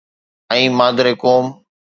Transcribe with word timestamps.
۽ 0.55 0.61
مادر 0.79 1.05
قوم. 1.27 1.45